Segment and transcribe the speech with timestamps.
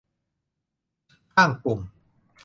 [1.33, 1.79] ข้างปุ่ม